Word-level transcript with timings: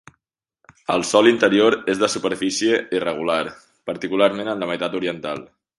El 0.93 1.05
sòl 1.09 1.29
interior 1.31 1.77
és 1.93 2.01
de 2.05 2.09
superfície 2.15 2.81
irregular, 3.01 3.41
particularment 3.93 4.55
en 4.55 4.65
la 4.67 4.75
meitat 4.75 5.03
oriental. 5.03 5.51